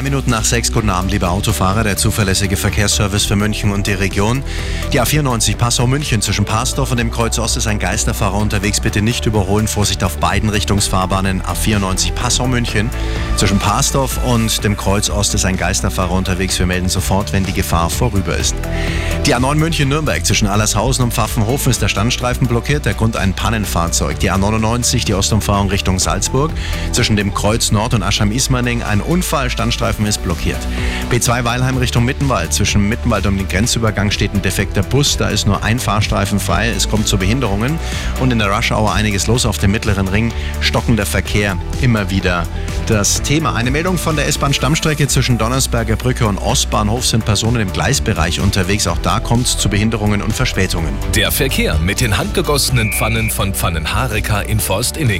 Drei 0.00 0.04
Minuten 0.04 0.30
nach 0.30 0.46
sechs. 0.46 0.72
Guten 0.72 0.88
Abend, 0.88 1.10
liebe 1.10 1.28
Autofahrer. 1.28 1.84
Der 1.84 1.98
zuverlässige 1.98 2.56
Verkehrsservice 2.56 3.26
für 3.26 3.36
München 3.36 3.70
und 3.70 3.86
die 3.86 3.92
Region. 3.92 4.42
Die 4.94 4.98
A94 5.02 5.56
Passau-München 5.56 6.22
zwischen 6.22 6.46
Pasdorf 6.46 6.90
und 6.90 6.96
dem 6.96 7.10
Kreuz 7.10 7.38
Ost 7.38 7.58
ist 7.58 7.66
ein 7.66 7.78
Geisterfahrer 7.78 8.38
unterwegs. 8.38 8.80
Bitte 8.80 9.02
nicht 9.02 9.26
überholen. 9.26 9.68
Vorsicht 9.68 10.02
auf 10.02 10.16
beiden 10.16 10.48
Richtungsfahrbahnen. 10.48 11.42
A94 11.42 12.12
Passau-München 12.12 12.88
zwischen 13.36 13.58
Pasdorf 13.58 14.18
und 14.24 14.64
dem 14.64 14.74
Kreuz 14.74 15.10
Ost 15.10 15.34
ist 15.34 15.44
ein 15.44 15.58
Geisterfahrer 15.58 16.12
unterwegs. 16.12 16.58
Wir 16.58 16.64
melden 16.64 16.88
sofort, 16.88 17.34
wenn 17.34 17.44
die 17.44 17.52
Gefahr 17.52 17.90
vorüber 17.90 18.34
ist. 18.38 18.54
Die 19.26 19.36
A9 19.36 19.56
München-Nürnberg 19.56 20.24
zwischen 20.24 20.48
Allershausen 20.48 21.04
und 21.04 21.12
Pfaffenhofen 21.12 21.72
ist 21.72 21.82
der 21.82 21.88
Standstreifen 21.88 22.46
blockiert. 22.46 22.86
Der 22.86 22.94
Grund 22.94 23.18
ein 23.18 23.34
Pannenfahrzeug. 23.34 24.18
Die 24.20 24.32
A99, 24.32 25.04
die 25.04 25.12
Ostumfahrung 25.12 25.68
Richtung 25.68 25.98
Salzburg 25.98 26.52
zwischen 26.92 27.16
dem 27.16 27.34
Kreuz 27.34 27.70
Nord 27.70 27.92
und 27.92 28.02
Ascham-Ismaning 28.02 28.82
ein 28.82 29.02
Unfall. 29.02 29.50
Standstreifen 29.50 29.89
ist 30.06 30.22
blockiert. 30.22 30.60
B2 31.10 31.44
Weilheim 31.44 31.76
Richtung 31.76 32.04
Mittenwald. 32.04 32.52
Zwischen 32.52 32.88
Mittenwald 32.88 33.26
und 33.26 33.36
dem 33.36 33.48
Grenzübergang 33.48 34.10
steht 34.10 34.32
ein 34.34 34.42
defekter 34.42 34.82
Bus. 34.82 35.16
Da 35.16 35.28
ist 35.28 35.46
nur 35.46 35.62
ein 35.62 35.78
Fahrstreifen 35.78 36.38
frei. 36.38 36.70
Es 36.70 36.88
kommt 36.88 37.08
zu 37.08 37.18
Behinderungen. 37.18 37.78
Und 38.20 38.32
in 38.32 38.38
der 38.38 38.48
Rush 38.48 38.70
Hour 38.70 38.94
einiges 38.94 39.26
los 39.26 39.46
auf 39.46 39.58
dem 39.58 39.72
mittleren 39.72 40.08
Ring. 40.08 40.32
Stockender 40.60 41.06
Verkehr 41.06 41.56
immer 41.82 42.10
wieder 42.10 42.46
das 42.86 43.22
Thema. 43.22 43.54
Eine 43.54 43.70
Meldung 43.70 43.98
von 43.98 44.16
der 44.16 44.26
S-Bahn-Stammstrecke 44.28 45.08
zwischen 45.08 45.38
Donnersberger 45.38 45.96
Brücke 45.96 46.26
und 46.26 46.38
Ostbahnhof 46.38 47.06
sind 47.06 47.24
Personen 47.24 47.60
im 47.60 47.72
Gleisbereich 47.72 48.40
unterwegs. 48.40 48.86
Auch 48.86 48.98
da 48.98 49.20
kommt 49.20 49.46
es 49.46 49.58
zu 49.58 49.68
Behinderungen 49.68 50.22
und 50.22 50.32
Verspätungen. 50.32 50.92
Der 51.14 51.32
Verkehr 51.32 51.78
mit 51.78 52.00
den 52.00 52.16
handgegossenen 52.16 52.92
Pfannen 52.92 53.30
von 53.30 53.54
Pfannenhareka 53.54 54.40
in 54.42 54.60
Forstinning. 54.60 55.18